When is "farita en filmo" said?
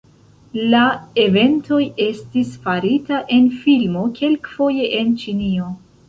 2.63-4.05